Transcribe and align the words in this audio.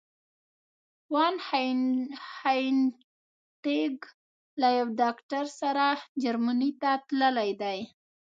وان 1.13 1.35
هینټیګ 2.39 3.95
له 4.61 4.67
یو 4.77 4.87
ډاکټر 5.01 5.45
سره 5.61 5.85
جرمني 6.23 6.71
ته 6.81 6.91
تللي 7.07 7.51
دي. 7.61 7.79